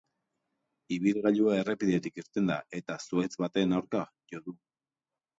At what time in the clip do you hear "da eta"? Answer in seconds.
2.51-2.95